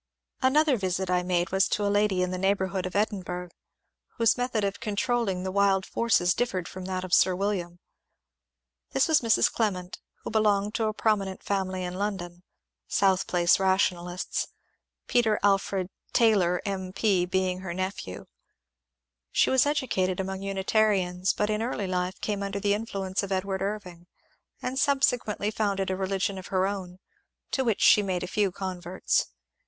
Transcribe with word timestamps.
Another 0.41 0.77
visit 0.77 1.11
I 1.11 1.21
made 1.21 1.51
was 1.51 1.67
to 1.67 1.85
a 1.85 1.87
lady 1.87 2.23
in 2.23 2.31
the 2.31 2.39
neighbonrhood 2.39 2.87
of 2.87 2.95
Edinburgh 2.95 3.49
whose 4.17 4.35
method 4.35 4.63
of 4.63 4.79
controlling 4.79 5.43
the 5.43 5.51
wild 5.51 5.85
forces 5.85 6.33
dif 6.33 6.53
fered 6.53 6.67
from 6.67 6.85
that 6.85 7.03
of 7.03 7.13
Sir 7.13 7.35
William. 7.35 7.77
This 8.93 9.07
was 9.07 9.21
Mrs. 9.21 9.53
Clement, 9.53 9.99
who 10.23 10.31
belonged 10.31 10.73
to 10.73 10.85
a 10.87 10.93
prominent 10.95 11.41
&unily 11.47 11.81
in 11.83 11.93
London,— 11.99 12.41
South 12.87 13.27
Place 13.27 13.59
rationalists,— 13.59 14.47
Peter 15.07 15.39
Alfred 15.43 15.87
Taylor 16.13 16.63
M. 16.65 16.93
P. 16.93 17.27
being 17.27 17.59
her 17.59 17.71
nephew. 17.71 18.25
She 19.31 19.51
was 19.51 19.67
educated 19.67 20.19
among 20.19 20.41
Unitarians 20.41 21.31
but 21.31 21.51
in 21.51 21.61
early 21.61 21.85
life 21.85 22.19
came 22.21 22.39
imder 22.39 22.59
the 22.59 22.73
influence 22.73 23.21
of 23.21 23.31
Edward 23.31 23.61
Irving, 23.61 24.07
and 24.63 24.79
subsequently 24.79 25.51
founded 25.51 25.91
a 25.91 25.95
religion 25.95 26.39
of 26.39 26.47
her 26.47 26.65
own, 26.65 26.97
to 27.51 27.63
which 27.63 27.81
she 27.81 28.01
made 28.01 28.23
a 28.23 28.27
few 28.27 28.51
converts. 28.51 29.27